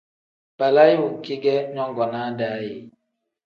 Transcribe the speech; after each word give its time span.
Balaayi 0.57 0.95
wenki 1.01 1.35
ge 1.43 1.55
nyongonaa 1.73 2.29
daa 2.39 2.59
ye? 2.65 2.73